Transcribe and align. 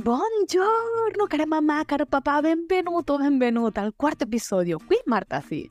Buongiorno 0.00 1.26
cara 1.26 1.44
mamma, 1.44 1.84
caro 1.84 2.06
papà, 2.06 2.40
benvenuto, 2.40 3.16
benvenuta 3.16 3.80
al 3.80 3.94
quarto 3.96 4.22
episodio. 4.22 4.78
Qui 4.78 4.96
Marta 5.06 5.40
sì. 5.40 5.68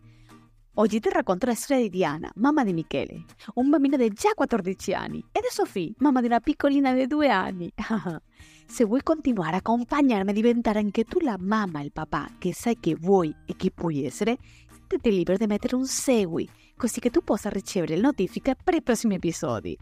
Oggi 0.74 1.00
ti 1.00 1.10
racconto 1.10 1.46
la 1.46 1.56
storia 1.56 1.84
di 1.84 1.90
Diana, 1.90 2.30
mamma 2.36 2.66
di 2.66 2.74
Michele, 2.74 3.24
un 3.54 3.70
bambino 3.70 3.96
di 3.96 4.10
già 4.10 4.32
14 4.36 4.94
anni, 4.94 5.24
e 5.32 5.40
di 5.40 5.48
Sofì, 5.50 5.96
mamma 6.00 6.20
di 6.20 6.26
una 6.26 6.42
piccolina 6.42 6.92
di 6.92 7.08
2 7.08 7.30
anni. 7.30 7.72
Se 8.68 8.84
vuoi 8.84 9.02
continuare 9.02 9.56
a 9.56 9.60
accompagnarmi 9.60 10.32
a 10.32 10.34
diventare 10.34 10.80
anche 10.80 11.06
tu 11.06 11.20
la 11.22 11.38
mamma 11.40 11.80
e 11.80 11.86
il 11.86 11.94
papà 11.94 12.32
che 12.38 12.54
sai 12.54 12.78
che 12.82 12.98
vuoi 13.00 13.34
e 13.46 13.56
che 13.56 13.72
puoi 13.72 14.04
essere, 14.04 14.40
sentiti 14.70 15.10
libero 15.10 15.38
di 15.38 15.48
mettere 15.48 15.78
un 15.78 15.86
segui, 15.86 16.50
così 16.76 17.00
che 17.00 17.12
tu 17.12 17.24
possa 17.24 17.48
ricevere 17.48 17.96
le 17.96 18.02
notifiche 18.02 18.58
per 18.62 18.74
i 18.74 18.82
prossimi 18.82 19.16
episodi. 19.16 19.78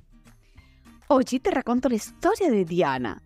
Oggi 1.07 1.41
ti 1.41 1.49
racconto 1.49 1.87
la 1.87 1.97
storia 1.97 2.51
di 2.51 2.63
Diana, 2.63 3.19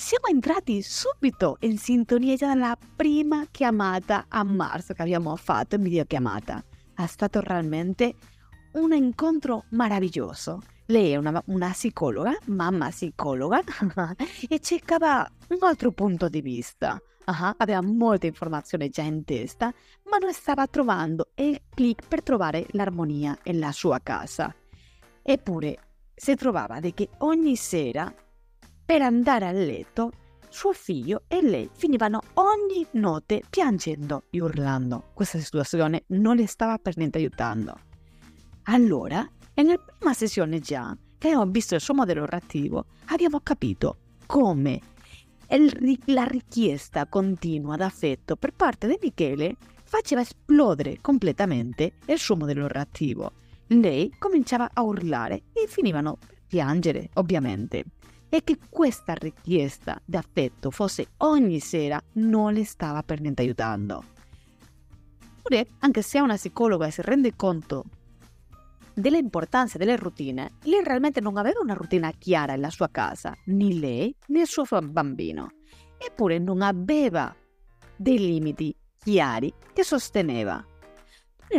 siamo 0.00 0.28
entrati 0.28 0.80
subito 0.80 1.58
in 1.60 1.76
sintonia 1.76 2.34
già 2.34 2.46
dalla 2.46 2.74
prima 2.96 3.44
chiamata 3.50 4.24
a 4.28 4.42
marzo 4.42 4.94
che 4.94 5.02
abbiamo 5.02 5.36
fatto 5.36 5.74
in 5.74 5.82
videochiamata. 5.82 6.64
È 6.94 7.04
stato 7.04 7.40
realmente 7.40 8.14
un 8.72 8.94
incontro 8.94 9.66
meraviglioso. 9.72 10.62
Lei 10.86 11.10
è 11.10 11.16
una, 11.16 11.42
una 11.48 11.68
psicologa, 11.68 12.34
mamma 12.46 12.88
psicologa, 12.88 13.60
e 14.48 14.58
cercava 14.60 15.30
un 15.48 15.58
altro 15.60 15.92
punto 15.92 16.30
di 16.30 16.40
vista. 16.40 16.98
Uh-huh, 17.26 17.54
aveva 17.58 17.82
molte 17.82 18.26
informazioni 18.26 18.88
già 18.88 19.02
in 19.02 19.22
testa, 19.24 19.66
ma 20.10 20.16
non 20.16 20.32
stava 20.32 20.66
trovando 20.66 21.28
il 21.34 21.60
click 21.68 22.08
per 22.08 22.22
trovare 22.22 22.66
l'armonia 22.70 23.38
nella 23.44 23.70
sua 23.70 24.00
casa. 24.02 24.52
Eppure 25.22 25.78
si 26.14 26.34
trovava 26.36 26.80
che 26.80 27.10
ogni 27.18 27.54
sera 27.54 28.10
per 28.90 29.02
andare 29.02 29.46
a 29.46 29.52
letto, 29.52 30.10
suo 30.48 30.72
figlio 30.72 31.22
e 31.28 31.40
lei 31.40 31.70
finivano 31.72 32.20
ogni 32.34 32.84
notte 32.94 33.40
piangendo 33.48 34.24
e 34.30 34.40
urlando. 34.40 35.12
Questa 35.14 35.38
situazione 35.38 36.02
non 36.08 36.34
le 36.34 36.48
stava 36.48 36.76
per 36.78 36.96
niente 36.96 37.18
aiutando. 37.18 37.78
Allora, 38.64 39.24
nella 39.54 39.76
prima 39.76 40.12
sessione 40.12 40.58
già, 40.58 40.92
che 41.18 41.28
abbiamo 41.28 41.48
visto 41.52 41.76
il 41.76 41.80
suo 41.80 41.94
modello 41.94 42.26
reattivo, 42.26 42.86
abbiamo 43.10 43.38
capito 43.44 43.98
come 44.26 44.80
la 46.06 46.24
richiesta 46.24 47.06
continua 47.06 47.76
d'affetto 47.76 48.34
per 48.34 48.54
parte 48.54 48.88
di 48.88 48.98
Michele 49.00 49.54
faceva 49.84 50.22
esplodere 50.22 50.98
completamente 51.00 51.92
il 52.06 52.18
suo 52.18 52.34
modello 52.34 52.66
reattivo. 52.66 53.34
Lei 53.68 54.12
cominciava 54.18 54.68
a 54.72 54.82
urlare 54.82 55.44
e 55.52 55.68
finivano 55.68 56.16
per 56.16 56.38
piangere, 56.48 57.10
ovviamente 57.14 57.84
e 58.30 58.42
che 58.44 58.58
questa 58.70 59.12
richiesta 59.14 60.00
d'affetto 60.04 60.70
fosse 60.70 61.08
ogni 61.18 61.58
sera 61.58 62.00
non 62.14 62.54
le 62.54 62.64
stava 62.64 63.02
per 63.02 63.20
niente 63.20 63.42
aiutando. 63.42 64.04
Oppure, 65.38 65.66
anche 65.80 66.00
se 66.00 66.20
una 66.20 66.36
psicologa 66.36 66.90
si 66.90 67.02
rende 67.02 67.34
conto 67.34 67.84
dell'importanza 68.94 69.78
delle 69.78 69.96
routine, 69.96 70.52
lei 70.62 70.84
realmente 70.84 71.20
non 71.20 71.36
aveva 71.36 71.60
una 71.60 71.74
routine 71.74 72.14
chiara 72.18 72.52
nella 72.52 72.70
sua 72.70 72.88
casa, 72.88 73.36
né 73.46 73.72
lei 73.74 74.14
né 74.28 74.42
il 74.42 74.46
suo 74.46 74.64
bambino. 74.80 75.50
Eppure 75.98 76.38
non 76.38 76.62
aveva 76.62 77.34
dei 77.96 78.18
limiti 78.18 78.74
chiari 78.98 79.52
che 79.72 79.82
sosteneva. 79.82 80.64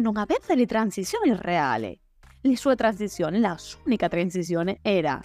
Non 0.01 0.17
aveva 0.17 0.45
delle 0.47 0.65
transizioni 0.65 1.35
reali. 1.35 1.99
Le 2.43 2.55
sue 2.55 2.75
transizioni, 2.75 3.39
la 3.39 3.57
sua 3.57 3.81
unica 3.85 4.07
transizione 4.07 4.79
era 4.81 5.21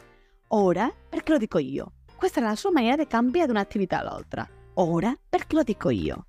Ora 0.48 0.92
perché 1.08 1.32
lo 1.32 1.38
dico 1.38 1.58
io. 1.58 1.92
Questa 2.16 2.40
era 2.40 2.48
la 2.48 2.56
sua 2.56 2.70
maniera 2.70 2.96
di 2.96 3.06
cambiare 3.06 3.46
da 3.46 3.52
un'attività 3.52 4.00
all'altra. 4.00 4.48
Ora 4.74 5.14
perché 5.28 5.56
lo 5.56 5.62
dico 5.62 5.90
io. 5.90 6.26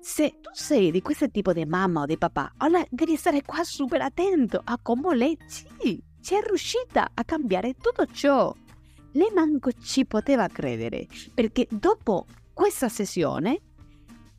Se 0.00 0.38
tu 0.40 0.50
sei 0.52 0.90
di 0.90 1.02
questo 1.02 1.30
tipo 1.30 1.52
di 1.52 1.64
mamma 1.64 2.02
o 2.02 2.06
di 2.06 2.16
papà, 2.16 2.54
allora 2.58 2.84
devi 2.88 3.16
stare 3.16 3.42
qua 3.42 3.64
super 3.64 4.00
attento 4.00 4.60
a 4.62 4.78
come 4.80 5.14
lei 5.14 5.36
ci, 5.48 6.02
ci 6.20 6.34
è 6.34 6.40
riuscita 6.40 7.10
a 7.14 7.24
cambiare 7.24 7.74
tutto 7.74 8.06
ciò. 8.06 8.54
Lei 9.12 9.30
manco 9.34 9.72
ci 9.72 10.06
poteva 10.06 10.46
credere, 10.48 11.06
perché 11.34 11.66
dopo 11.70 12.26
questa 12.52 12.88
sessione 12.88 13.60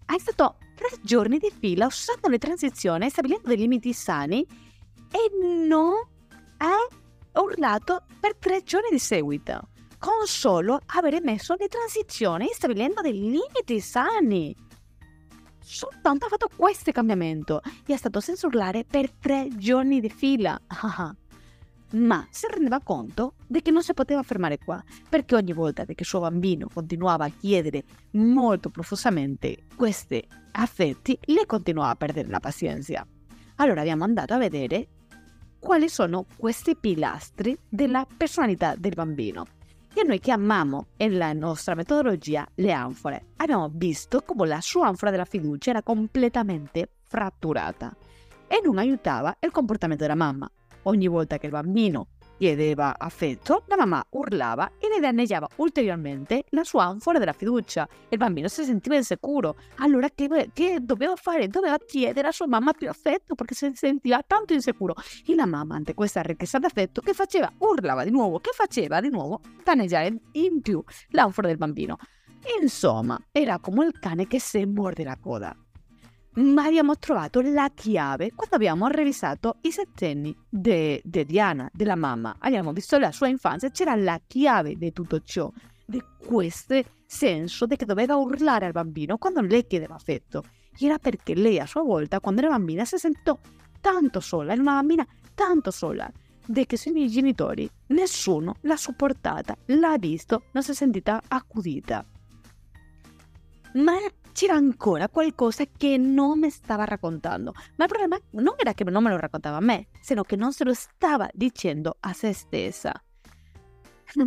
hai 0.05 0.19
stato 0.19 0.57
tre 0.75 0.97
giorni 1.01 1.37
di 1.39 1.51
fila 1.57 1.87
usando 1.87 2.29
le 2.29 2.37
transizioni, 2.37 3.09
stabilendo 3.09 3.47
dei 3.47 3.57
limiti 3.57 3.91
sani 3.93 4.41
e 5.11 5.65
non 5.67 5.93
hai 6.57 6.87
urlato 7.41 8.03
per 8.19 8.35
tre 8.35 8.63
giorni 8.63 8.89
di 8.91 8.99
seguito, 8.99 9.69
con 9.97 10.25
solo 10.25 10.79
aver 10.87 11.21
messo 11.21 11.55
le 11.57 11.67
transizioni 11.67 12.49
stabilendo 12.51 13.01
dei 13.01 13.13
limiti 13.13 13.79
sani. 13.79 14.55
Soltanto 15.59 16.25
ha 16.25 16.29
fatto 16.29 16.49
questo 16.55 16.91
cambiamento 16.91 17.61
e 17.85 17.93
è 17.93 17.97
stato 17.97 18.19
senza 18.19 18.47
urlare 18.47 18.85
per 18.85 19.11
tre 19.11 19.47
giorni 19.55 19.99
di 19.99 20.09
fila. 20.09 20.59
Ma 21.91 22.27
si 22.29 22.45
rendeva 22.47 22.81
conto 22.81 23.33
di 23.47 23.61
che 23.61 23.71
non 23.71 23.81
si 23.81 23.93
poteva 23.93 24.21
fermare 24.21 24.59
qua, 24.59 24.83
perché 25.07 25.35
ogni 25.35 25.53
volta 25.53 25.85
che 25.85 25.95
il 25.97 26.05
suo 26.05 26.19
bambino 26.19 26.67
continuava 26.71 27.25
a 27.25 27.31
chiedere 27.31 27.83
molto 28.11 28.69
profusamente 28.69 29.65
questi 29.75 30.23
affetti, 30.51 31.17
le 31.21 31.45
continuava 31.45 31.91
a 31.91 31.95
perdere 31.95 32.29
la 32.29 32.39
pazienza. 32.39 33.05
Allora 33.55 33.81
abbiamo 33.81 34.03
andato 34.03 34.33
a 34.33 34.37
vedere 34.37 34.87
quali 35.59 35.89
sono 35.89 36.25
questi 36.37 36.75
pilastri 36.75 37.57
della 37.67 38.07
personalità 38.17 38.75
del 38.75 38.93
bambino. 38.95 39.45
E 39.93 40.03
noi 40.03 40.19
chiamiamo 40.19 40.87
nella 40.97 41.33
nostra 41.33 41.75
metodologia 41.75 42.47
le 42.55 42.71
anfore. 42.71 43.25
Abbiamo 43.37 43.69
visto 43.73 44.21
come 44.21 44.47
la 44.47 44.61
sua 44.61 44.87
anfora 44.87 45.11
della 45.11 45.25
fiducia 45.25 45.71
era 45.71 45.83
completamente 45.83 46.89
fratturata 47.07 47.95
e 48.47 48.61
non 48.63 48.77
aiutava 48.77 49.35
il 49.39 49.51
comportamento 49.51 50.03
della 50.03 50.15
mamma. 50.15 50.49
Ogni 50.83 51.07
volta 51.07 51.37
che 51.37 51.47
il 51.47 51.51
bambino 51.51 52.07
chiedeva 52.39 52.95
affetto, 52.97 53.63
la 53.67 53.75
mamma 53.75 54.01
urlava 54.11 54.71
e 54.79 54.87
ne 54.87 55.01
danneggiava 55.01 55.45
ulteriormente 55.57 56.45
la 56.51 56.63
sua 56.63 56.85
anfora 56.85 57.19
della 57.19 57.33
fiducia. 57.33 57.85
Il 58.07 58.17
bambino 58.17 58.47
si 58.47 58.63
sentiva 58.63 58.95
insicuro. 58.95 59.57
Allora 59.79 60.07
che, 60.15 60.49
che 60.53 60.77
doveva 60.81 61.17
fare? 61.17 61.49
Doveva 61.49 61.77
chiedere 61.85 62.21
alla 62.21 62.31
sua 62.31 62.47
mamma 62.47 62.71
più 62.71 62.87
affetto 62.87 63.35
perché 63.35 63.55
si 63.55 63.69
sentiva 63.73 64.23
tanto 64.25 64.53
insicuro. 64.53 64.95
E 65.25 65.35
la 65.35 65.45
mamma, 65.45 65.75
ante 65.75 65.93
questa 65.93 66.21
richiesta 66.21 66.59
d'affetto, 66.59 67.01
che 67.01 67.13
faceva? 67.13 67.51
Urlava 67.57 68.05
di 68.05 68.11
nuovo, 68.11 68.39
che 68.39 68.51
faceva 68.53 69.01
di 69.01 69.09
nuovo? 69.09 69.41
Danneggiare 69.61 70.21
in 70.31 70.61
più 70.61 70.81
l'anfora 71.09 71.47
del 71.47 71.57
bambino. 71.57 71.97
Insomma, 72.61 73.19
era 73.33 73.59
come 73.59 73.85
il 73.85 73.99
cane 73.99 74.27
che 74.27 74.39
si 74.39 74.63
morde 74.63 75.03
la 75.03 75.17
coda 75.21 75.53
ma 76.35 76.65
abbiamo 76.65 76.97
trovato 76.97 77.41
la 77.41 77.69
chiave 77.73 78.31
quando 78.33 78.55
abbiamo 78.55 78.87
revisato 78.87 79.57
i 79.61 79.71
settenni 79.71 80.35
di 80.47 81.01
Diana, 81.03 81.69
della 81.73 81.95
mamma. 81.95 82.35
Abbiamo 82.39 82.71
visto 82.71 82.97
la 82.97 83.11
sua 83.11 83.27
infanzia, 83.27 83.69
c'era 83.71 83.95
la 83.95 84.19
chiave 84.25 84.75
di 84.75 84.93
tutto 84.93 85.21
ciò, 85.21 85.51
di 85.85 86.01
questo 86.17 86.81
senso 87.05 87.65
di 87.65 87.75
che 87.75 87.85
doveva 87.85 88.15
urlare 88.15 88.67
al 88.67 88.71
bambino 88.71 89.17
quando 89.17 89.41
lei 89.41 89.65
chiedeva 89.65 89.95
affetto. 89.95 90.43
Era 90.79 90.97
perché 90.97 91.33
lei 91.35 91.59
a 91.59 91.65
sua 91.65 91.81
volta, 91.81 92.19
quando 92.19 92.41
era 92.41 92.51
bambina, 92.51 92.85
si 92.85 92.97
sentì 92.97 93.31
tanto 93.81 94.19
sola, 94.19 94.53
era 94.53 94.61
una 94.61 94.75
bambina 94.75 95.05
tanto 95.33 95.71
sola, 95.71 96.09
di 96.45 96.65
che 96.65 96.77
sui 96.77 96.91
miei 96.91 97.09
genitori 97.09 97.69
nessuno 97.87 98.55
l'ha 98.61 98.77
supportata, 98.77 99.57
l'ha 99.65 99.97
visto, 99.97 100.43
non 100.53 100.63
si 100.63 100.71
è 100.71 100.73
sentita 100.73 101.21
accudita. 101.27 102.05
Ma 103.73 103.93
c'era 104.31 104.53
ancora 104.53 105.09
qualcosa 105.09 105.63
che 105.65 105.97
non 105.97 106.39
mi 106.39 106.49
stava 106.49 106.85
raccontando. 106.85 107.53
Ma 107.75 107.85
il 107.85 107.89
problema 107.89 108.17
non 108.31 108.55
era 108.57 108.73
che 108.73 108.83
non 108.83 109.03
me 109.03 109.09
lo 109.09 109.17
raccontava 109.17 109.57
a 109.57 109.61
me, 109.61 109.87
sino 110.01 110.23
che 110.23 110.35
non 110.35 110.53
se 110.53 110.63
lo 110.63 110.73
stava 110.73 111.29
dicendo 111.33 111.97
a 111.99 112.13
se 112.13 112.33
stessa. 112.33 112.91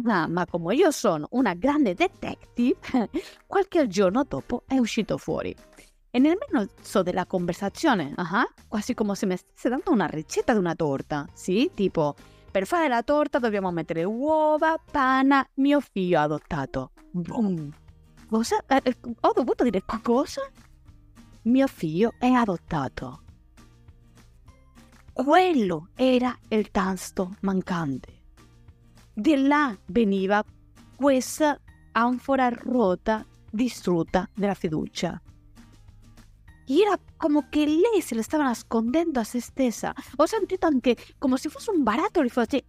Ma 0.02 0.46
come 0.48 0.74
io 0.76 0.90
sono 0.90 1.26
una 1.30 1.54
grande 1.54 1.94
detective, 1.94 2.76
qualche 3.46 3.88
giorno 3.88 4.24
dopo 4.24 4.62
è 4.66 4.78
uscito 4.78 5.18
fuori. 5.18 5.54
E 6.14 6.18
nel 6.18 6.36
mezzo 6.50 7.02
della 7.02 7.24
conversazione, 7.24 8.12
uh-huh, 8.14 8.66
quasi 8.68 8.92
come 8.92 9.14
se 9.14 9.26
mi 9.26 9.36
stesse 9.36 9.70
dando 9.70 9.90
una 9.90 10.06
ricetta 10.06 10.52
di 10.52 10.58
una 10.58 10.74
torta. 10.74 11.26
Sì, 11.32 11.70
tipo, 11.74 12.14
per 12.50 12.66
fare 12.66 12.86
la 12.86 13.02
torta 13.02 13.38
dobbiamo 13.38 13.70
mettere 13.72 14.04
uova, 14.04 14.78
pana, 14.90 15.44
mio 15.54 15.80
figlio 15.80 16.20
adottato. 16.20 16.92
Boom! 17.10 17.72
Cosa? 18.32 18.64
Eh, 18.66 18.80
eh, 18.82 18.96
ho 19.20 19.32
dovuto 19.34 19.62
dire 19.62 19.84
cosa? 20.02 20.40
Mio 21.42 21.66
figlio 21.66 22.14
è 22.18 22.30
adottato. 22.30 23.24
Quello 25.12 25.90
era 25.94 26.34
il 26.48 26.70
tasto 26.70 27.34
mancante. 27.40 28.22
Di 29.12 29.36
là 29.36 29.76
veniva 29.84 30.42
questa 30.96 31.60
anfora 31.92 32.48
rota, 32.48 33.22
distrutta 33.50 34.26
della 34.34 34.54
fiducia. 34.54 35.20
Era 36.64 36.98
come 37.18 37.48
che 37.50 37.66
lei 37.66 38.00
se 38.00 38.14
la 38.14 38.22
stava 38.22 38.44
nascondendo 38.44 39.20
a 39.20 39.24
se 39.24 39.42
stessa. 39.42 39.92
Ho 40.16 40.24
sentito 40.24 40.64
anche 40.64 40.96
come 41.18 41.36
se 41.36 41.50
fosse 41.50 41.70
un 41.70 41.82
barattolo 41.82 42.26
di 42.26 42.64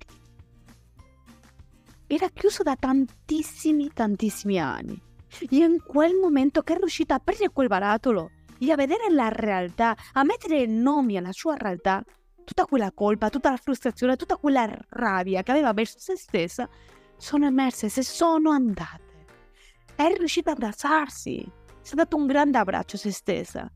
era 2.06 2.27
chiuso 2.27 2.63
da 2.63 2.75
tantissimi, 2.75 3.89
tantissimi 3.94 4.59
anni. 4.59 5.12
E 5.39 5.57
in 5.57 5.83
quel 5.85 6.15
momento 6.15 6.62
che 6.62 6.74
è 6.74 6.77
riuscita 6.77 7.15
a 7.15 7.18
aprire 7.18 7.50
quel 7.50 7.68
barattolo 7.68 8.31
e 8.59 8.71
a 8.71 8.75
vedere 8.75 9.09
la 9.09 9.30
realtà, 9.30 9.95
a 10.13 10.24
mettere 10.24 10.65
nomi 10.65 11.18
alla 11.18 11.31
sua 11.31 11.56
realtà, 11.56 12.03
tutta 12.44 12.65
quella 12.65 12.91
colpa, 12.91 13.30
tutta 13.30 13.50
la 13.50 13.57
frustrazione, 13.57 14.15
tutta 14.15 14.38
quella 14.38 14.69
rabbia 14.89 15.44
che 15.44 15.51
aveva 15.51 15.74
verso 15.74 15.97
se 16.00 16.15
stessa, 16.15 16.69
sono 17.18 17.45
emerse, 17.45 17.89
se 17.89 18.03
sono 18.03 18.51
andate. 18.51 19.25
È 19.95 20.07
riuscita 20.18 20.51
ad 20.51 20.57
abbracciarsi, 20.57 21.51
si 21.81 21.94
è 21.94 21.95
dato 21.95 22.15
un 22.15 22.25
grande 22.25 22.57
abbraccio 22.57 22.95
a 22.95 23.00
se 23.00 23.12
stessa. 23.12 23.71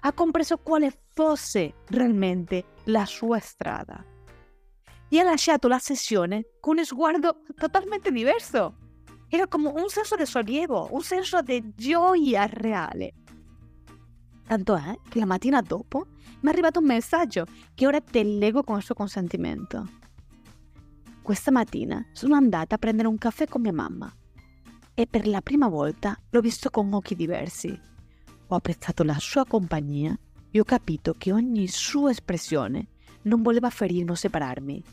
Ha 0.00 0.12
compreso 0.12 0.58
quale 0.58 1.02
fosse 1.12 1.74
realmente 1.86 2.64
la 2.84 3.04
sua 3.04 3.38
strada. 3.38 4.04
E 5.08 5.18
ha 5.18 5.22
lasciato 5.22 5.68
la 5.68 5.78
sessione 5.78 6.52
con 6.60 6.76
uno 6.76 6.84
sguardo 6.84 7.42
totalmente 7.54 8.10
diverso. 8.10 8.76
Era 9.34 9.46
come 9.46 9.68
un 9.68 9.88
senso 9.88 10.14
di 10.14 10.26
sollievo, 10.26 10.88
un 10.90 11.00
senso 11.00 11.40
di 11.40 11.72
gioia 11.74 12.44
reale. 12.44 13.14
Tanto 14.46 14.76
è 14.76 14.98
che 15.08 15.20
la 15.20 15.24
mattina 15.24 15.62
dopo 15.62 16.08
mi 16.40 16.48
è 16.50 16.52
arrivato 16.52 16.80
un 16.80 16.84
messaggio 16.84 17.46
che 17.74 17.86
ora 17.86 17.98
te 18.02 18.22
leggo 18.24 18.62
con 18.62 18.76
il 18.76 18.82
suo 18.82 18.94
consentimento. 18.94 19.88
Questa 21.22 21.50
mattina 21.50 22.04
sono 22.12 22.34
andata 22.34 22.74
a 22.74 22.78
prendere 22.78 23.08
un 23.08 23.16
caffè 23.16 23.46
con 23.46 23.62
mia 23.62 23.72
mamma 23.72 24.14
e 24.92 25.06
per 25.06 25.26
la 25.26 25.40
prima 25.40 25.68
volta 25.68 26.14
l'ho 26.28 26.40
visto 26.42 26.68
con 26.68 26.92
occhi 26.92 27.14
diversi. 27.14 27.70
Ho 28.48 28.54
apprezzato 28.54 29.02
la 29.02 29.16
sua 29.18 29.46
compagnia 29.46 30.14
e 30.50 30.60
ho 30.60 30.64
capito 30.64 31.14
che 31.16 31.32
ogni 31.32 31.68
sua 31.68 32.10
espressione 32.10 32.88
non 33.22 33.40
voleva 33.40 33.70
ferirmi 33.70 34.10
o 34.10 34.14
separarmi. 34.14 34.84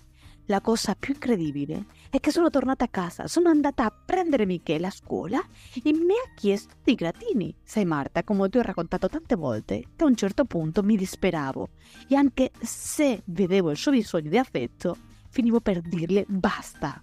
La 0.50 0.62
cosa 0.62 0.96
più 0.96 1.13
incredibile 1.13 1.86
è 2.10 2.19
che 2.19 2.31
sono 2.31 2.50
tornata 2.50 2.86
a 2.86 2.88
casa, 2.88 3.28
sono 3.28 3.50
andata 3.50 3.86
a 3.86 3.92
prendere 3.92 4.48
Michele 4.48 4.88
a 4.88 4.90
scuola 4.90 5.40
e 5.75 5.94
mi 5.94 6.13
ha 6.13 6.34
chiesto 6.34 6.74
di 6.84 6.96
gratini. 6.96 7.56
Sai 7.63 7.86
Marta, 7.86 8.24
come 8.24 8.50
ti 8.50 8.57
ho 8.57 8.63
raccontato 8.63 9.07
tante 9.07 9.36
volte, 9.36 9.84
che 9.96 10.04
a 10.04 10.07
un 10.07 10.16
certo 10.16 10.46
punto 10.46 10.81
mi 10.81 10.98
disperavo 10.98 11.69
e 12.07 12.16
anche 12.16 12.50
se 12.60 13.22
vedevo 13.25 13.69
il 13.69 13.78
suo 13.78 13.92
bisogno 13.92 14.28
di 14.28 14.40
affetto, 14.40 14.98
finivo 15.30 15.62
per 15.62 15.81
dirle 15.81 16.25
basta, 16.28 17.00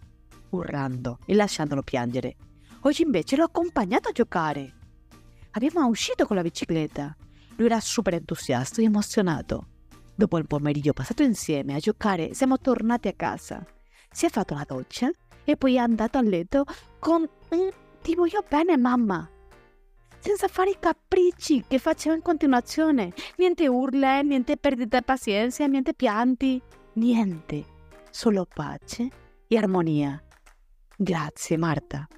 urlando 0.51 1.21
e 1.25 1.37
lasciandolo 1.37 1.83
piangere. 1.83 2.35
Oggi 2.81 3.03
invece 3.03 3.37
l'ho 3.37 3.45
accompagnato 3.45 4.09
a 4.09 4.13
giocare. 4.13 4.75
Abbiamo 5.53 5.87
uscito 5.87 6.27
con 6.27 6.35
la 6.35 6.43
bicicletta. 6.43 7.17
Lui 7.55 7.67
era 7.67 7.79
super 7.79 8.15
entusiasta 8.15 8.81
e 8.81 8.87
emozionato. 8.87 9.69
Dopo 10.17 10.39
il 10.39 10.47
pomeriggio 10.47 10.95
passato 10.95 11.23
insieme 11.23 11.75
a 11.75 11.79
giocare, 11.79 12.33
siamo 12.33 12.59
tornati 12.59 13.09
a 13.09 13.13
casa. 13.13 13.65
Si 14.11 14.25
è 14.25 14.31
fatto 14.31 14.55
la 14.55 14.65
doccia 14.67 15.11
e 15.45 15.57
poi 15.57 15.75
è 15.75 15.79
andato 15.79 16.17
a 16.17 16.23
letto 16.23 16.65
con 16.99 17.29
un 17.51 17.71
ti 18.01 18.15
voglio 18.15 18.45
bene 18.49 18.79
mamma. 18.79 19.29
Senza 20.19 20.49
fare 20.49 20.71
i 20.71 20.77
capricci 20.79 21.65
che 21.69 21.79
faceva 21.79 22.15
in 22.15 22.23
continuazione. 22.23 23.13
Niente 23.37 23.69
urle, 23.69 24.23
niente 24.23 24.57
perdita 24.57 24.99
di 24.99 25.05
pazienza, 25.05 25.67
niente 25.67 25.93
pianti, 25.93 26.61
niente. 26.95 27.65
Solo 28.11 28.47
pace 28.47 29.09
e 29.47 29.57
armonia. 29.57 30.23
Grazie 30.97 31.59
Marta. 31.59 32.09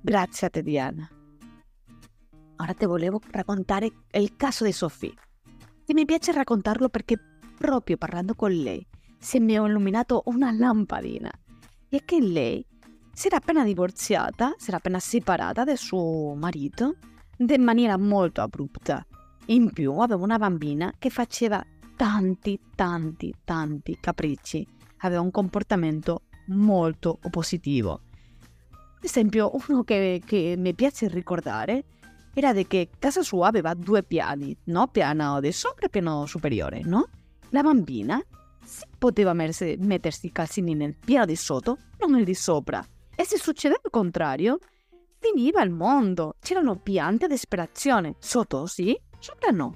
Grazie 0.00 0.46
a 0.46 0.50
te 0.50 0.62
Diana. 0.62 1.17
Ora 2.60 2.74
ti 2.74 2.86
volevo 2.86 3.20
raccontare 3.30 3.90
il 4.12 4.36
caso 4.36 4.64
di 4.64 4.72
Sofì. 4.72 5.12
E 5.86 5.94
mi 5.94 6.04
piace 6.04 6.32
raccontarlo 6.32 6.88
perché 6.88 7.16
proprio 7.56 7.96
parlando 7.96 8.34
con 8.34 8.50
lei 8.50 8.84
si 9.18 9.38
mi 9.40 9.54
è 9.54 9.60
illuminato 9.60 10.22
una 10.26 10.50
lampadina. 10.50 11.30
E 11.88 12.02
che 12.04 12.20
lei 12.20 12.64
si 13.12 13.28
era 13.28 13.36
appena 13.36 13.64
divorziata, 13.64 14.54
si 14.58 14.68
era 14.68 14.78
appena 14.78 14.98
separata 14.98 15.64
da 15.64 15.76
suo 15.76 16.34
marito 16.34 16.96
in 17.38 17.62
maniera 17.62 17.96
molto 17.96 18.40
abrupta. 18.40 19.06
In 19.46 19.72
più 19.72 19.92
aveva 19.94 20.22
una 20.22 20.38
bambina 20.38 20.92
che 20.98 21.10
faceva 21.10 21.64
tanti, 21.96 22.60
tanti, 22.74 23.32
tanti 23.44 23.98
capricci. 24.00 24.66
Aveva 24.98 25.20
un 25.20 25.30
comportamento 25.30 26.22
molto 26.48 27.18
oppositivo. 27.22 28.02
Ad 28.70 29.04
esempio, 29.04 29.52
uno 29.68 29.84
che, 29.84 30.20
che 30.24 30.54
mi 30.58 30.74
piace 30.74 31.08
ricordare 31.08 31.84
era 32.38 32.52
di 32.52 32.68
che 32.68 32.90
casa 33.00 33.22
sua 33.22 33.48
aveva 33.48 33.74
due 33.74 34.04
piani, 34.04 34.56
no? 34.64 34.86
Piano 34.86 35.40
di 35.40 35.50
sopra 35.50 35.86
e 35.86 35.88
piano 35.88 36.24
superiore, 36.24 36.82
no? 36.84 37.08
La 37.50 37.62
bambina 37.62 38.22
si 38.64 38.84
poteva 38.96 39.32
mettersi 39.32 40.26
i 40.26 40.32
calzini 40.32 40.74
nel 40.74 40.94
piano 40.94 41.26
di 41.26 41.34
sotto, 41.34 41.78
non 41.98 42.12
nel 42.12 42.24
di 42.24 42.34
sopra. 42.34 42.84
E 43.16 43.24
se 43.24 43.38
succedeva 43.38 43.80
il 43.82 43.90
contrario, 43.90 44.58
finiva 45.18 45.62
il 45.62 45.70
mondo. 45.70 46.36
C'erano 46.38 46.76
piante 46.76 47.26
di 47.26 47.32
disperazione. 47.32 48.14
Sotto 48.20 48.66
sì, 48.66 48.96
sopra 49.18 49.50
no. 49.50 49.74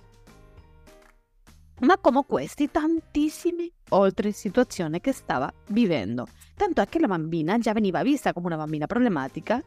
Ma 1.80 1.98
come 1.98 2.24
questi, 2.24 2.70
tantissime 2.70 3.70
altre 3.88 4.30
situazioni 4.30 5.00
che 5.00 5.12
stava 5.12 5.52
vivendo. 5.68 6.28
Tanto 6.54 6.80
è 6.80 6.86
che 6.86 7.00
la 7.00 7.08
bambina 7.08 7.58
già 7.58 7.72
veniva 7.72 8.04
vista 8.04 8.32
come 8.32 8.46
una 8.46 8.56
bambina 8.56 8.86
problematica 8.86 9.60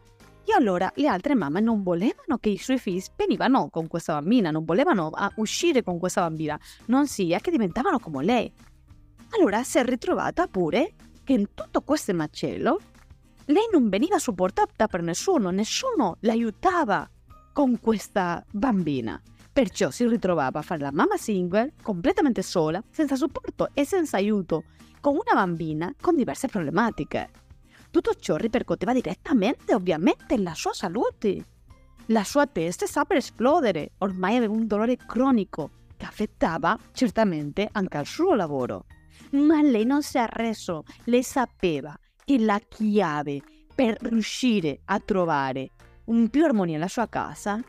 e 0.45 0.53
allora 0.53 0.91
le 0.95 1.07
altre 1.07 1.33
mamme 1.33 1.59
non 1.59 1.81
volevano 1.81 2.37
che 2.39 2.49
i 2.49 2.57
suoi 2.57 2.77
figli 2.77 3.01
venivano 3.15 3.69
con 3.69 3.87
questa 3.87 4.13
bambina, 4.13 4.51
non 4.51 4.63
volevano 4.63 5.09
ah, 5.09 5.31
uscire 5.37 5.81
con 5.81 5.97
questa 5.97 6.21
bambina, 6.21 6.59
non 6.85 7.07
sia 7.07 7.39
che 7.39 7.51
diventavano 7.51 7.99
come 7.99 8.23
lei. 8.23 8.51
Allora 9.31 9.63
si 9.63 9.79
è 9.79 9.83
ritrovata 9.83 10.47
pure 10.47 10.93
che 11.23 11.33
in 11.33 11.47
tutto 11.53 11.81
questo 11.81 12.13
macello 12.13 12.79
lei 13.45 13.67
non 13.71 13.89
veniva 13.89 14.19
supportata 14.19 14.87
per 14.87 15.01
nessuno, 15.01 15.49
nessuno 15.49 16.17
l'aiutava 16.21 17.09
con 17.51 17.79
questa 17.79 18.43
bambina. 18.51 19.21
Perciò 19.51 19.89
si 19.89 20.07
ritrovava 20.07 20.59
a 20.59 20.61
fare 20.61 20.81
la 20.81 20.91
mamma 20.91 21.17
single, 21.17 21.73
completamente 21.81 22.41
sola, 22.41 22.83
senza 22.91 23.15
supporto 23.15 23.69
e 23.73 23.85
senza 23.85 24.17
aiuto, 24.17 24.65
con 24.99 25.13
una 25.13 25.33
bambina 25.33 25.93
con 25.99 26.15
diverse 26.15 26.47
problematiche. 26.47 27.29
Tutto 27.95 28.13
ciò 28.15 28.35
ripercuoteva 28.35 28.91
direttamente, 28.91 29.73
ovviamente, 29.73 30.37
la 30.37 30.53
sua 30.53 30.73
salute. 30.73 31.45
La 32.07 32.25
sua 32.25 32.45
testa 32.45 32.85
stava 32.85 33.05
per 33.05 33.15
esplodere, 33.15 33.93
ormai 33.99 34.35
aveva 34.35 34.51
un 34.51 34.67
dolore 34.67 34.97
cronico 34.97 35.69
che 35.95 36.03
affettava 36.03 36.77
certamente 36.91 37.69
anche 37.71 37.97
il 37.97 38.05
suo 38.05 38.35
lavoro. 38.35 38.83
Ma 39.29 39.61
lei 39.61 39.85
non 39.85 40.03
si 40.03 40.17
è 40.17 40.19
arreso, 40.19 40.83
lei 41.05 41.23
sapeva 41.23 41.97
che 42.25 42.37
la 42.37 42.59
chiave 42.67 43.41
per 43.73 43.95
riuscire 44.01 44.81
a 44.83 44.99
trovare 44.99 45.69
un 46.07 46.29
più 46.29 46.43
armonia 46.43 46.73
nella 46.73 46.89
sua 46.89 47.07
casa 47.07 47.63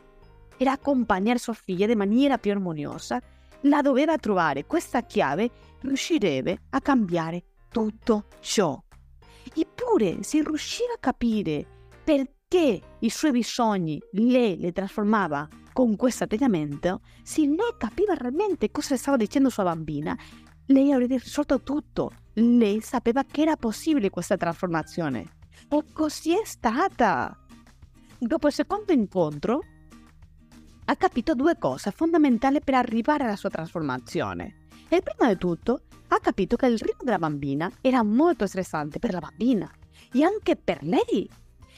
era 0.57 0.73
accompagnare 0.73 1.39
sua 1.39 1.53
figlia 1.53 1.89
in 1.89 1.97
maniera 1.97 2.37
più 2.37 2.51
armoniosa. 2.51 3.21
La 3.61 3.81
doveva 3.81 4.17
trovare, 4.17 4.65
questa 4.65 5.03
chiave 5.03 5.49
riuscirebbe 5.79 6.63
a 6.71 6.81
cambiare 6.81 7.45
tutto 7.69 8.25
ciò. 8.41 8.77
Eppure, 9.89 10.21
se 10.21 10.43
riusciva 10.43 10.91
a 10.95 10.99
capire 10.99 11.65
perché 12.03 12.81
i 12.99 13.09
suoi 13.09 13.31
bisogni 13.31 13.97
lei 14.11 14.59
le 14.59 14.73
trasformava 14.73 15.47
con 15.71 15.95
questo 15.95 16.25
atteggiamento, 16.25 16.99
se 17.23 17.45
lei 17.45 17.73
capiva 17.77 18.13
realmente 18.13 18.69
cosa 18.69 18.97
stava 18.97 19.15
dicendo 19.15 19.49
sua 19.49 19.63
bambina, 19.63 20.15
lei 20.65 20.91
avrebbe 20.91 21.17
risolto 21.17 21.61
tutto. 21.61 22.11
Lei 22.33 22.81
sapeva 22.81 23.23
che 23.23 23.43
era 23.43 23.55
possibile 23.55 24.09
questa 24.09 24.35
trasformazione. 24.35 25.37
E 25.69 25.83
così 25.93 26.33
è 26.33 26.43
stata. 26.43 27.45
Dopo 28.17 28.47
il 28.47 28.53
secondo 28.53 28.91
incontro, 28.91 29.61
ha 30.83 30.95
capito 30.97 31.33
due 31.33 31.57
cose 31.57 31.91
fondamentali 31.91 32.59
per 32.59 32.73
arrivare 32.73 33.23
alla 33.23 33.37
sua 33.37 33.49
trasformazione. 33.49 34.65
E 34.89 35.01
prima 35.01 35.31
di 35.31 35.37
tutto, 35.37 35.83
ha 36.07 36.19
capito 36.19 36.55
che 36.55 36.67
il 36.67 36.77
ritmo 36.77 37.03
della 37.03 37.19
bambina 37.19 37.71
era 37.81 38.03
molto 38.03 38.47
stressante 38.47 38.99
per 38.99 39.13
la 39.13 39.19
bambina 39.19 39.69
e 40.11 40.23
anche 40.23 40.55
per 40.55 40.83
lei. 40.83 41.29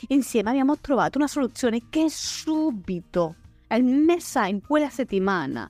Insieme 0.10 0.50
abbiamo 0.50 0.78
trovato 0.80 1.18
una 1.18 1.28
soluzione 1.28 1.84
che 1.90 2.06
subito 2.10 3.36
è 3.68 3.80
messa 3.80 4.46
in 4.46 4.62
quella 4.62 4.90
settimana 4.90 5.70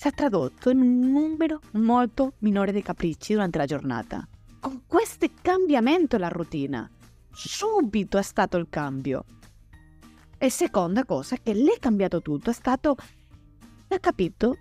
si 0.00 0.06
è 0.06 0.12
tradotto 0.12 0.70
in 0.70 0.80
un 0.80 1.10
numero 1.10 1.58
molto 1.72 2.34
minore 2.38 2.70
di 2.70 2.82
capricci 2.82 3.32
durante 3.32 3.58
la 3.58 3.66
giornata. 3.66 4.28
Con 4.60 4.82
questo 4.86 5.26
cambiamento 5.42 6.14
della 6.14 6.28
routine, 6.28 6.88
subito 7.32 8.16
è 8.16 8.22
stato 8.22 8.58
il 8.58 8.68
cambio. 8.70 9.24
E 10.38 10.50
seconda 10.50 11.04
cosa 11.04 11.36
che 11.42 11.52
lei 11.52 11.74
ha 11.74 11.80
cambiato 11.80 12.22
tutto 12.22 12.50
è 12.50 12.52
stato 12.52 12.94
ha 13.88 13.98
capito 13.98 14.56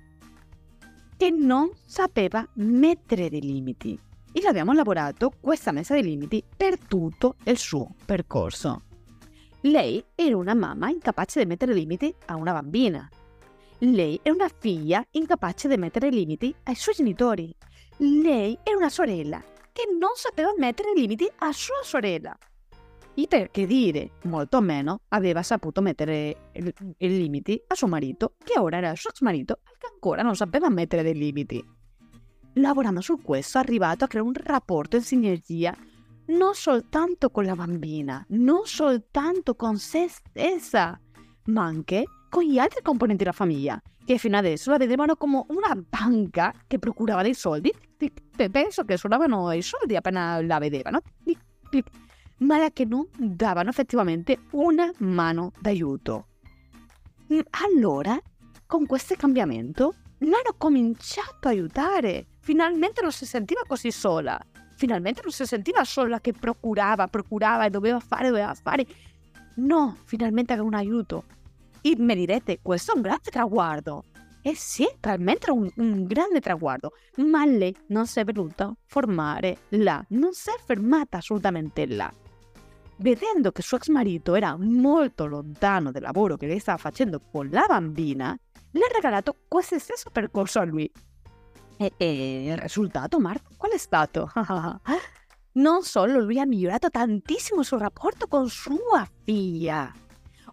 che 1.17 1.31
non 1.31 1.71
sapeva 1.85 2.47
mettere 2.53 3.29
dei 3.29 3.41
limiti. 3.41 3.99
E 4.31 4.47
abbiamo 4.47 4.71
lavorato 4.71 5.33
questa 5.41 5.71
messa 5.71 5.95
dei 5.95 6.03
limiti 6.03 6.43
per 6.55 6.77
tutto 6.77 7.35
il 7.45 7.57
suo 7.57 7.95
percorso. 8.05 8.83
Lei 9.61 10.03
era 10.13 10.37
una 10.37 10.53
mamma 10.53 10.89
incapace 10.89 11.39
di 11.39 11.47
mettere 11.47 11.73
limiti 11.73 12.13
a 12.27 12.35
una 12.35 12.53
bambina. 12.53 13.09
Lei 13.79 14.19
è 14.21 14.29
una 14.29 14.47
figlia 14.47 15.03
incapace 15.11 15.67
di 15.67 15.77
mettere 15.77 16.09
limiti 16.09 16.53
ai 16.63 16.75
suoi 16.75 16.93
genitori. 16.95 17.53
Lei 17.97 18.57
è 18.61 18.73
una 18.73 18.89
sorella 18.89 19.43
che 19.73 19.85
non 19.99 20.11
sapeva 20.13 20.53
mettere 20.57 20.93
limiti 20.95 21.27
a 21.39 21.51
sua 21.51 21.81
sorella. 21.83 22.37
E 23.19 23.25
perché 23.27 23.65
dire, 23.65 24.11
molto 24.25 24.61
meno, 24.61 24.99
aveva 25.07 25.41
saputo 25.41 25.81
mettere 25.81 26.51
i 26.53 27.07
limiti 27.07 27.59
a 27.65 27.73
suo 27.73 27.87
marito, 27.87 28.35
che 28.43 28.59
ora 28.59 28.77
era 28.77 28.91
il 28.91 28.97
suo 28.97 29.09
ex 29.09 29.21
marito, 29.21 29.61
che 29.79 29.87
ancora 29.91 30.21
non 30.21 30.35
sapeva 30.35 30.69
mettere 30.69 31.01
dei 31.01 31.15
limiti. 31.15 31.65
Lavorando 32.53 33.01
su 33.01 33.19
questo 33.19 33.57
è 33.57 33.61
arrivato 33.61 34.03
a 34.03 34.07
creare 34.07 34.27
un 34.27 34.35
rapporto 34.35 34.97
in 34.97 35.01
sinergia 35.01 35.75
non 36.27 36.53
soltanto 36.53 37.31
con 37.31 37.45
la 37.45 37.55
bambina, 37.55 38.23
non 38.29 38.65
soltanto 38.65 39.55
con 39.55 39.79
se 39.79 40.07
stessa, 40.09 40.99
ma 41.45 41.63
anche 41.63 42.03
con 42.29 42.43
gli 42.43 42.59
altri 42.59 42.83
componenti 42.83 43.23
della 43.23 43.35
famiglia, 43.35 43.81
che 44.05 44.19
fino 44.19 44.37
adesso 44.37 44.69
la 44.69 44.77
vedevano 44.77 45.15
come 45.15 45.43
una 45.47 45.73
banca 45.75 46.53
che 46.67 46.77
procurava 46.77 47.23
dei 47.23 47.33
soldi. 47.33 47.73
Penso 48.51 48.83
che 48.83 48.95
suonavano 48.95 49.51
i 49.53 49.63
soldi 49.63 49.95
appena 49.95 50.39
la 50.39 50.59
vedevano, 50.59 51.01
ma 52.39 52.69
che 52.71 52.85
non 52.85 53.07
davano 53.17 53.69
effettivamente 53.69 54.39
una 54.51 54.91
mano 54.97 55.51
d'aiuto. 55.59 56.27
Mm, 57.33 57.39
allora, 57.75 58.19
con 58.65 58.85
questo 58.85 59.15
cambiamento, 59.15 59.95
l'hanno 60.19 60.55
cominciato 60.57 61.47
a 61.47 61.51
aiutare. 61.51 62.27
Finalmente 62.39 63.01
non 63.01 63.11
si 63.11 63.25
sentiva 63.25 63.61
così 63.67 63.91
sola. 63.91 64.39
Finalmente 64.75 65.21
non 65.23 65.31
si 65.31 65.45
sentiva 65.45 65.83
sola 65.83 66.19
che 66.19 66.33
procurava, 66.33 67.07
procurava 67.07 67.65
e 67.65 67.69
doveva 67.69 67.99
fare, 67.99 68.29
doveva 68.29 68.53
fare. 68.53 68.85
No, 69.55 69.97
finalmente 70.05 70.53
aveva 70.53 70.67
un 70.67 70.75
aiuto. 70.75 71.23
E 71.81 71.95
mi 71.97 72.15
direte, 72.15 72.59
questo 72.61 72.93
è 72.93 72.95
un 72.95 73.01
grande 73.01 73.29
traguardo. 73.31 74.03
E 74.41 74.55
sì, 74.55 74.87
talmente 74.99 75.51
un, 75.51 75.69
un 75.77 76.05
grande 76.05 76.39
traguardo. 76.39 76.93
Ma 77.17 77.45
lei 77.45 77.75
non 77.87 78.05
si 78.05 78.19
è 78.19 78.23
venuta 78.23 78.65
a 78.65 78.75
formare 78.85 79.57
là, 79.69 80.03
non 80.09 80.33
si 80.33 80.49
è 80.49 80.55
fermata 80.63 81.17
assolutamente 81.17 81.85
là. 81.87 82.13
Vedendo 82.97 83.51
che 83.51 83.61
suo 83.61 83.77
ex 83.77 83.89
marito 83.89 84.33
era 84.33 84.57
molto 84.57 85.25
lontano 85.25 85.91
dal 85.91 86.01
lavoro 86.01 86.35
che 86.35 86.47
lei 86.47 86.59
stava 86.59 86.77
facendo 86.77 87.21
con 87.31 87.47
la 87.51 87.65
bambina, 87.67 88.35
le 88.71 88.79
ha 88.79 88.93
regalato 88.93 89.35
questo 89.47 89.77
stesso 89.77 90.09
percorso 90.09 90.59
a 90.59 90.63
lui. 90.63 90.91
E, 91.77 91.93
e 91.95 92.45
il 92.45 92.57
risultato, 92.57 93.19
Marta, 93.19 93.49
qual 93.55 93.71
è 93.71 93.77
stato? 93.77 94.31
non 95.53 95.83
solo 95.83 96.19
lui 96.19 96.39
ha 96.39 96.45
migliorato 96.45 96.89
tantissimo 96.89 97.59
il 97.59 97.65
suo 97.65 97.77
rapporto 97.77 98.27
con 98.27 98.49
sua 98.49 99.07
figlia, 99.23 99.91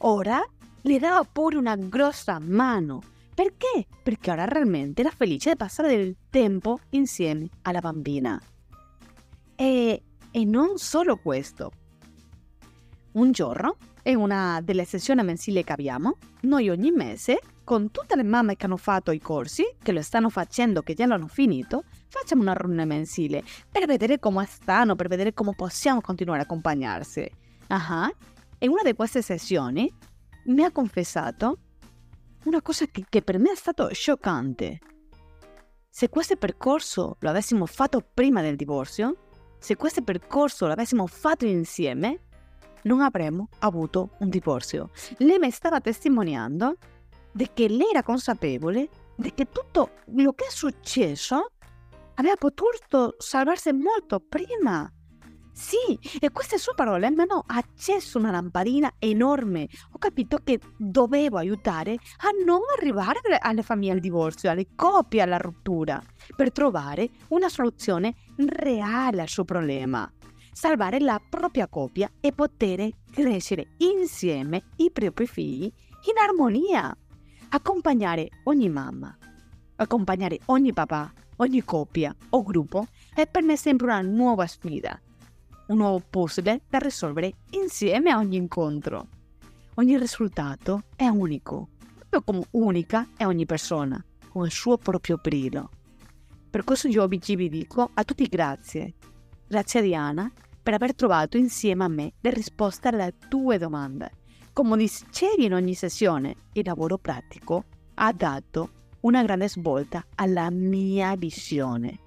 ora 0.01 0.43
le 0.83 0.99
dava 0.99 1.25
pure 1.25 1.57
una 1.57 1.77
grossa 1.77 2.39
mano. 2.41 3.01
Perché? 3.35 3.87
Perché 4.03 4.31
ora 4.31 4.45
realmente 4.45 5.01
era 5.01 5.11
felice 5.11 5.51
di 5.51 5.57
passare 5.57 5.89
del 5.89 6.15
tempo 6.31 6.79
insieme 6.91 7.49
alla 7.63 7.81
bambina. 7.81 8.41
E, 9.57 10.03
e 10.31 10.45
non 10.45 10.77
solo 10.77 11.17
questo. 11.17 11.73
Un 13.15 13.31
giorno, 13.31 13.77
in 14.03 14.17
una 14.17 14.61
delle 14.61 14.85
sessioni 14.85 15.23
mensili 15.23 15.63
che 15.63 15.73
abbiamo, 15.73 16.17
noi 16.43 16.69
ogni 16.69 16.91
mese 16.91 17.39
con 17.63 17.93
tutte 17.93 18.17
le 18.17 18.25
mamme 18.25 18.57
che 18.57 18.67
hanno 18.67 18.77
fatto 18.77 19.13
i 19.13 19.21
corsi, 19.21 19.65
che 19.81 19.93
lo 19.93 20.03
stanno 20.03 20.29
facendo, 20.31 20.83
che 20.83 20.95
già 20.95 21.07
l'hanno 21.07 21.29
finito, 21.29 21.85
facciamo 22.09 22.43
una 22.43 22.55
riunione 22.55 22.85
mensile 22.85 23.45
per 23.71 23.87
vedere 23.87 24.19
come 24.19 24.45
stanno, 24.47 24.97
per 24.97 25.07
vedere 25.07 25.33
come 25.33 25.55
possiamo 25.55 26.01
continuare 26.01 26.41
a 26.41 26.43
accompagnarsi. 26.43 27.31
Uh-huh. 27.69 28.15
E 28.59 28.69
una 28.69 28.83
di 28.83 28.95
queste 28.95 29.23
sessioni 29.23 29.89
mi 30.47 30.65
ha 30.65 30.73
confessato 30.73 31.59
una 32.47 32.61
cosa 32.63 32.87
che, 32.87 33.05
che 33.09 33.23
per 33.23 33.39
me 33.39 33.53
è 33.53 33.57
stato 33.57 33.89
scioccante. 33.93 34.81
Se 35.89 36.09
questo 36.09 36.35
percorso 36.35 37.17
lo 37.21 37.31
avessimo 37.31 37.65
fatto 37.67 38.05
prima 38.13 38.43
del 38.43 38.57
divorzio, 38.57 39.29
se 39.59 39.77
questo 39.77 40.03
percorso 40.03 40.67
lo 40.67 40.73
avessimo 40.73 41.07
fatto 41.07 41.47
insieme, 41.47 42.25
non 42.85 43.01
avremmo 43.01 43.49
avuto 43.61 44.11
un 44.19 44.29
divorzio. 44.29 44.91
Lei 45.19 45.39
mi 45.39 45.51
stava 45.51 45.81
testimoniando 45.81 46.77
di 47.33 47.51
che 47.53 47.69
lei 47.69 47.91
era 47.91 48.03
consapevole 48.03 48.89
di 49.17 49.33
che 49.35 49.49
tutto 49.51 49.91
lo 50.07 50.33
che 50.33 50.47
è 50.47 50.51
successo 50.51 51.53
aveva 52.15 52.37
potuto 52.37 53.15
salvarsi 53.19 53.73
molto 53.73 54.21
prima. 54.21 54.91
Sì, 55.57 55.97
e 56.19 56.31
queste 56.31 56.59
sue 56.59 56.75
parole 56.75 57.09
mi 57.11 57.21
hanno 57.21 57.45
acceso 57.47 58.19
una 58.19 58.33
lampadina 58.33 58.93
enorme. 58.99 59.69
Ho 59.93 59.99
capito 59.99 60.39
che 60.43 60.59
dovevo 60.77 61.39
aiutare 61.39 61.93
a 61.93 62.31
non 62.45 62.59
arrivare 62.77 63.21
alle 63.39 63.63
famiglie 63.63 63.93
al 63.93 64.01
divorzio, 64.01 64.51
alle 64.51 64.67
coppie 64.75 65.23
alla 65.23 65.37
rottura, 65.37 66.03
per 66.35 66.51
trovare 66.51 67.09
una 67.29 67.49
soluzione 67.49 68.17
reale 68.37 69.23
al 69.23 69.29
suo 69.29 69.45
problema. 69.45 70.11
Salvare 70.55 71.01
la 71.01 71.21
propria 71.29 71.67
coppia 71.67 72.09
e 72.21 72.31
poter 72.31 72.89
crescere 73.11 73.75
insieme 73.79 74.63
i 74.77 74.93
propri 74.93 75.27
figli 75.27 75.65
in 75.65 76.17
armonia 76.17 76.97
accompagnare 77.49 78.29
ogni 78.45 78.69
mamma, 78.69 79.19
accompagnare 79.77 80.39
ogni 80.47 80.73
papà, 80.73 81.13
ogni 81.37 81.65
coppia 81.65 82.15
o 82.31 82.43
gruppo 82.45 82.87
è 83.13 83.27
per 83.27 83.43
me 83.43 83.57
sempre 83.57 83.87
una 83.87 84.01
nuova 84.01 84.47
sfida, 84.47 85.01
un 85.67 85.77
nuovo 85.77 86.01
puzzle 86.09 86.63
da 86.69 86.79
risolvere 86.79 87.35
insieme 87.51 88.11
a 88.11 88.19
ogni 88.19 88.37
incontro. 88.37 89.09
Ogni 89.75 89.99
risultato 89.99 90.85
è 90.95 91.09
unico, 91.09 91.71
proprio 92.09 92.23
come 92.23 92.47
unica 92.53 93.09
è 93.17 93.27
ogni 93.27 93.45
persona, 93.45 94.03
con 94.29 94.45
il 94.45 94.53
suo 94.53 94.79
proprio 94.79 95.19
brillo. 95.21 95.69
Per 96.49 96.63
questo 96.63 96.87
io 96.87 97.03
oggi 97.03 97.35
vi 97.35 97.49
dico 97.49 97.91
a 97.93 98.05
tutti 98.05 98.25
grazie. 98.27 98.95
Grazie 99.49 99.81
a 99.81 99.83
Diana 99.83 100.33
per 100.65 100.75
aver 100.75 100.97
trovato 100.97 101.37
insieme 101.37 101.85
a 101.85 101.89
me 101.89 102.15
le 102.21 102.31
risposte 102.31 102.89
alle 102.89 103.15
tue 103.29 103.59
domande 103.59 104.23
come 104.55 104.77
dicevi 104.77 105.47
in 105.47 105.53
ogni 105.53 105.75
sessione, 105.75 106.37
il 106.53 106.65
lavoro 106.65 106.97
pratico 106.97 107.65
ha 107.95 108.13
dato 108.13 108.71
una 109.01 109.21
grande 109.25 109.49
svolta 109.49 110.07
alla 110.15 110.49
mia 110.49 111.17
visione. 111.17 111.99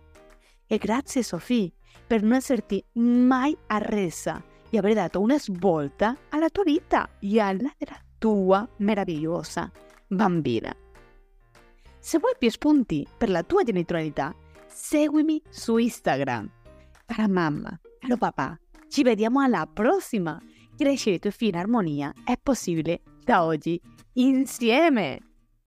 E 0.66 0.78
grazie 0.78 1.24
Sofì 1.24 1.70
per 2.08 2.22
non 2.24 2.36
esserti 2.36 2.82
mai 2.94 3.56
arresa 3.68 4.42
e 4.70 4.78
aver 4.78 4.94
dato 4.94 5.20
una 5.20 5.38
svolta 5.38 6.16
alla 6.30 6.48
tua 6.48 6.64
vita 6.64 7.10
e 7.20 7.38
alla 7.38 7.70
della 7.78 8.02
tua 8.18 8.66
meravigliosa 8.78 9.70
bambina. 10.08 10.74
Se 12.00 12.18
vuoi 12.18 12.36
più 12.40 12.50
spunti 12.50 13.06
per 13.18 13.30
la 13.30 13.44
tua 13.44 13.64
genitorialità, 13.64 14.34
seguimi 14.68 15.42
su 15.50 15.76
Instagram. 15.76 16.50
Cara 17.06 17.28
mamma, 17.28 17.78
caro 18.00 18.18
papà, 18.18 18.60
ci 18.88 19.04
vediamo 19.04 19.42
alla 19.42 19.66
prossima! 19.66 20.42
crescere 20.77 21.20
figli 21.32 21.50
in 21.50 21.56
armonia 21.56 22.13
è 22.24 22.38
possibile 22.42 23.01
da 23.24 23.44
oggi 23.44 23.82
insieme. 24.13 25.26